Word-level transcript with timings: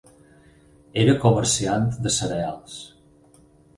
Era 1.01 1.15
comerciant 1.25 1.85
de 2.07 2.13
cereals. 2.17 2.79